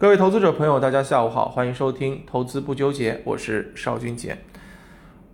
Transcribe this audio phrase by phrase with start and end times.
[0.00, 4.38] 各位投资者朋友，大家下午好，欢迎收听《投资不纠结》，我是邵军杰。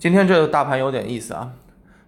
[0.00, 1.52] 今天这个大盘有点意思啊，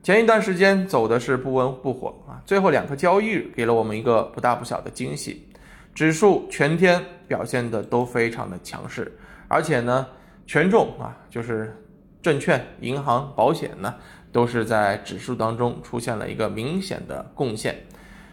[0.02, 5.46] 前一段时间走的是不温不火啊，最后两个交易日给了我们一个不大不小的惊喜，
[5.94, 10.04] 指数全天表现的都非常的强势，而且呢，
[10.44, 11.80] 权重啊，就是
[12.20, 13.94] 证券、银行、保险呢，
[14.32, 17.76] 都是在指数当中出现了一个明显的贡献，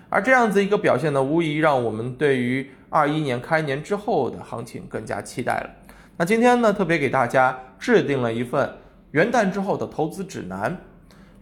[0.09, 5.69] 而这样子一个表现呢，无疑让我们对于二一年开年之后的行情更加期待了。
[6.17, 8.77] 那今天呢，特别给大家制定了一份。
[9.11, 10.81] 元旦之后的投资指南，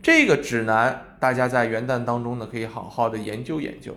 [0.01, 3.95] 这个指南大家在元旦当中呢可以好好的研究研究。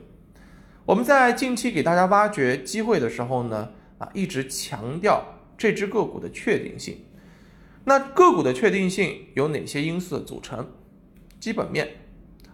[0.86, 5.22] 我们在近期给大家挖掘机会的时候呢，啊一直强调
[5.58, 7.04] 这只个股的确定性。
[7.84, 10.66] 那个股的确定性有哪些因素的组成？
[11.38, 11.88] 基本面、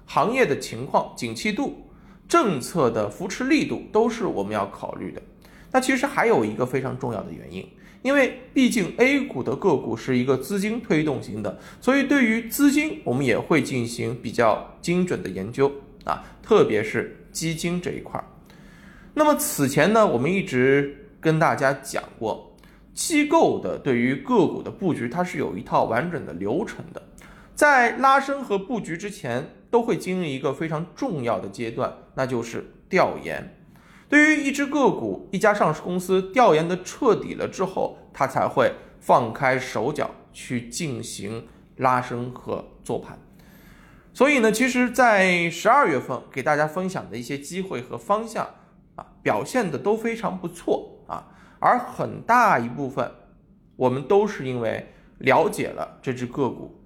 [0.04, 1.88] 行业的情况、景气度、
[2.28, 5.22] 政策的扶持力度都是我们要考虑的。
[5.70, 7.68] 那其实还有一个非常重要的原因。
[8.02, 15.72] 因为毕竟 A 股的个股是一个资金推动型的，所以对于资金，我们也会进行比较精准的研究
[16.04, 18.24] 啊，特别是基金这一块儿。
[19.14, 22.54] 那么此前呢，我们一直跟大家讲过，
[22.92, 27.02] 机构的对于个股的布局，它是有一套完整的流程的，
[27.54, 33.56] 在拉升和布局之前，都会经历一个非常重要的阶段，那就是调研。
[34.08, 43.18] 对于一只个股、一家上市公司调研的彻底了之后，它才会放开手脚去进行拉升和做盘。
[44.12, 48.48] 所以呢，其实，在十二月份给大家分享的一些机会和方向
[48.94, 51.26] 啊，表现的都非常不错啊。
[51.58, 53.10] 而很大一部分，
[53.74, 54.86] 我们都是因为
[55.18, 56.80] 了解了这只个股，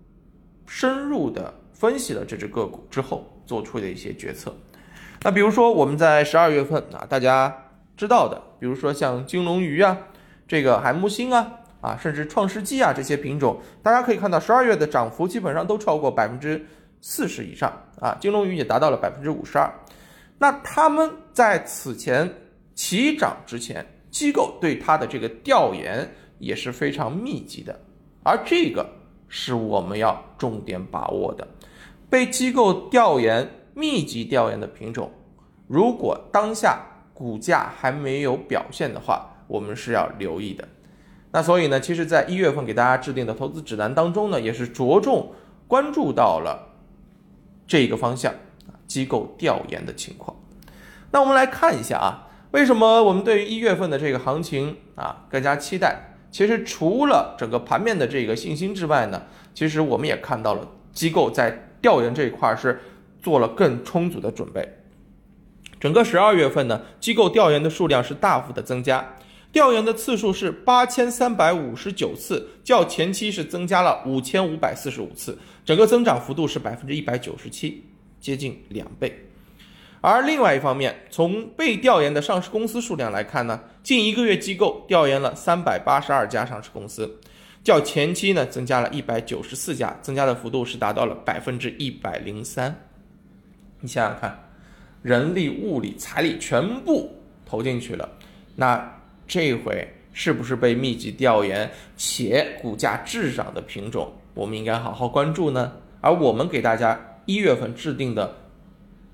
[0.66, 4.56] 深入的分析了这只个股之后做出的一些决策。
[5.22, 9.98] 那比如说我们在十二月份啊，大家知道的，比如说像金龙鱼啊，
[10.46, 16.64] 这个海木星啊，啊，甚至创世纪啊这些品种，大家可以看到十二月的涨幅基本上都超过百分之
[17.00, 19.68] 四十以上啊，金龙鱼也达到了百分之五十二。
[20.38, 22.32] 那他们在此前
[22.76, 26.08] 起涨之前，机构对它的这个调研
[26.38, 27.76] 也是非常密集的，
[28.22, 28.88] 而这个
[29.26, 31.44] 是我们要重点把握的，
[32.08, 33.50] 被机构调研。
[33.78, 35.12] 密集调研的品种，
[35.68, 36.80] 如果当下
[37.14, 40.66] 股价还没有表现的话，我们是要留意的。
[41.30, 45.30] 那所以呢，其实，在一月份给大家制定的投资指南当中呢，也是着重
[45.68, 46.74] 关注到了
[47.68, 48.32] 这个方向
[48.66, 50.36] 啊，机构调研的情况。
[51.12, 56.16] 那我们来看一下啊，为什么我们对于一月份的这个行情啊更加期待？
[56.32, 59.22] 其实除了整个盘面的这个信心之外呢，
[59.54, 62.80] 其实我们也看到了机构在调研这一块是。
[63.28, 64.66] 做了更充足的准备。
[65.78, 69.16] 整个十二月份呢，机构调研的数量是大幅的增加，
[69.52, 77.84] 调研的次数是八千三百五十九次，较前期是增加了五千五百四十五次，整个增长幅度是百分之一百九十七，
[78.18, 79.26] 接近两倍。
[80.00, 87.20] 而另外一方面，从被调研的上市公司数量来看呢，近一个月机构调研了三百八十二家上市公司，
[87.62, 92.87] 较前期呢增加了一百九十四家，增加的幅度是达到了百分之一百零三。
[93.80, 94.36] 你想想看，
[95.02, 97.14] 人力、物力、财力全部
[97.46, 98.08] 投进去了，
[98.56, 105.74] 那这回是不是被密集调研且股价滞涨的品种，我们应该好好关注呢？
[106.00, 108.36] 而我们给大家一月份制定的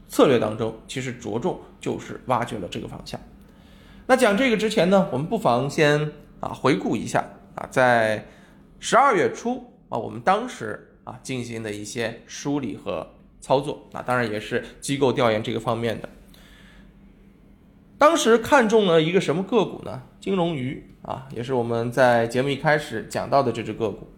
[0.08, 3.20] 策略当中，其实着重就是挖掘了这个方向。
[4.06, 6.10] 那讲这个之前呢，我们不妨先
[6.40, 7.22] 啊回顾一下
[7.54, 8.26] 啊，在
[8.80, 13.06] 十二月初啊，我们当时啊进行的一些梳理和。
[13.44, 16.08] 操作啊，当然也是机构调研这个方面的。
[17.98, 20.00] 当时看中了一个什么个股呢？
[20.18, 24.08] 金龙鱼啊，也是我们在节目一开始讲到的这只个股。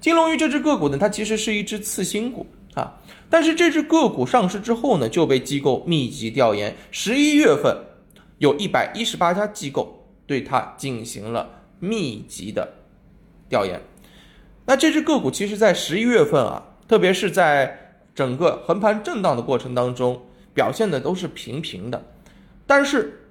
[0.00, 6.76] 金龙鱼这只个股呢，它其实是一只次新股啊，但是这只个股上市之后呢，就被机构密集调研。
[6.92, 7.76] 十一月份，
[8.38, 12.74] 有一百一十八家机构对它进行了密集的
[13.48, 13.80] 调研。
[14.66, 17.87] 那这只个股其实，在十一月份啊，特别是在
[18.18, 20.22] 整个横盘震荡的过程当中，
[20.52, 22.04] 表现的都是平平的，
[22.66, 23.28] 但是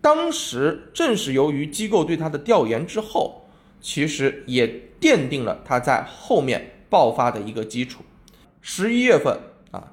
[0.00, 3.46] 当时正是由于机构对它的调研之后，
[3.80, 8.02] 其实也奠定了它在后面爆发的一个基础。
[8.60, 9.38] 十一月份
[9.70, 9.92] 啊，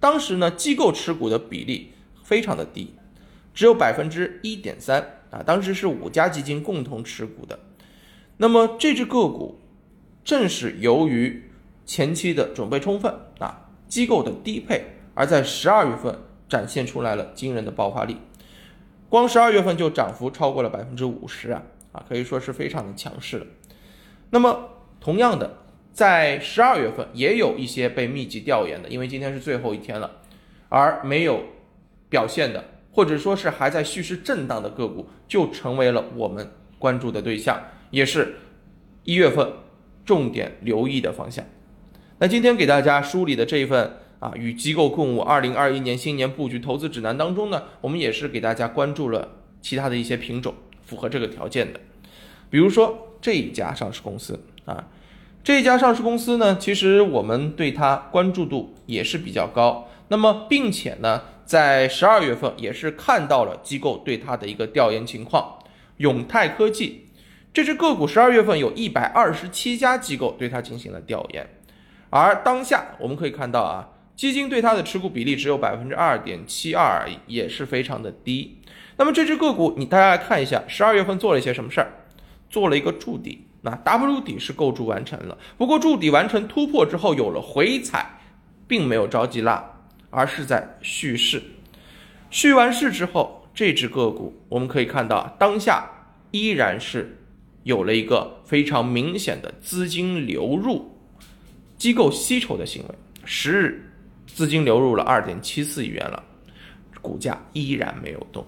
[0.00, 1.92] 当时呢机构持股的比例
[2.24, 2.94] 非常的低，
[3.54, 7.60] 只有百分之一点三啊，当时是五家基金共同持股的。
[8.38, 9.60] 那么这只个股
[10.24, 11.44] 正是由于
[11.88, 16.14] 前期的准备充分啊，机构的低配，而在十二月份
[16.46, 18.18] 展现出来了惊人的爆发力。
[19.08, 21.62] 光十二月份就涨幅超过了百分之五十啊
[21.92, 23.46] 啊，可以说是非常的强势了。
[24.28, 24.68] 那么
[25.00, 30.10] 同样的，在十二月份也有一些被密集调研的，因为今天是最后一天了，
[30.68, 31.42] 而没有
[32.10, 32.62] 表现的，
[32.92, 37.58] 或者说是还在蓄势震荡的个股，就成为了我们关注的对象，
[37.90, 38.34] 也是
[39.04, 39.50] 一月份
[40.04, 41.42] 重点留意的方向。
[42.20, 49.28] 那今天给大家梳理的这一份啊，与机构共舞二零二一年新年布局投资指南当中呢，我们也是给大家关注了
[49.62, 50.54] 其他的一些品种
[50.84, 51.78] 符合这个条件的，
[52.50, 54.88] 比如说这一家上市公司啊，
[55.44, 59.88] 这一家上市公司呢，其实我们对它关注度也是比较高。
[60.08, 65.58] 那么，并且呢，在十二月份也是看到了机构对它的一个调研情况，
[65.98, 67.06] 永泰科技
[67.54, 71.46] 这只个股十二月份有一百二十七家机构对它进行了调研。
[72.10, 78.58] 而当下我们可以看到啊，基金对它的持股比例只有百分之二点七二而已，也是非常的低。
[78.96, 81.92] 那么这只个股，你大家来看一下，十二月份做了一些什么事儿？
[82.50, 85.36] 做了一个筑底，那 W 底是构筑完成了。
[85.56, 88.18] 不过筑底完成突破之后有了回踩，
[88.66, 89.62] 并没有着急拉，
[90.10, 91.42] 而是在蓄势。
[92.30, 95.88] 蓄完势之后，这只个股我们可以看到，当下
[96.30, 97.18] 依然是
[97.62, 100.97] 有了一个非常明显的资金流入。
[101.78, 102.94] 机构吸筹的行为，
[103.24, 103.90] 十日
[104.26, 106.22] 资金流入了二点七四亿元了，
[107.00, 108.44] 股价依然没有动。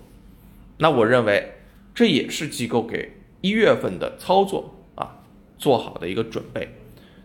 [0.77, 1.53] 那我认为
[1.95, 5.23] 这也是机构给一月份的操作啊
[5.57, 6.69] 做好的一个准备。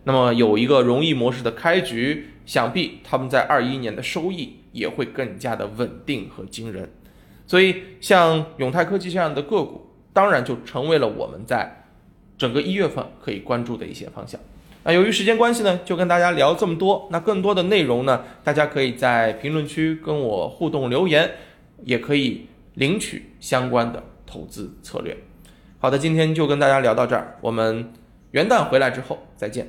[0.04, 6.88] 那么有一个容易模式的开局，想必他们在二一年的收益也会更加的稳定和惊人。
[7.48, 11.84] 所以像永泰科技这样的个股，当然就成为了我们在
[12.38, 14.40] 整个一月份可以关注的一些方向。
[14.86, 17.08] 那由于时间关系呢，就跟大家聊这么多。
[17.10, 21.28] 那更多的内容呢，大家可以在评论区跟我互动留言，
[21.82, 25.16] 也可以领取相关的投资策略。
[25.80, 27.92] 好的，今天就跟大家聊到这儿，我们
[28.30, 29.66] 元旦回来之后再见。